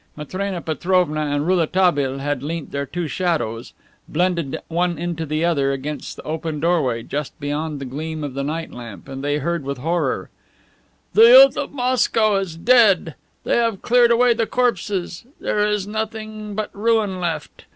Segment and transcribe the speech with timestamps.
[0.17, 3.73] Matrena Petrovna and Rouletabille had leant their two shadows,
[4.09, 8.41] blended one into the other, against the open doorway just beyond the gleam of the
[8.41, 10.31] night lamp, and they heard with horror:
[11.13, 13.13] "The youth of Moscow is dead!
[13.43, 15.23] They have cleared away the corpses.
[15.39, 17.65] There is nothing but ruin left.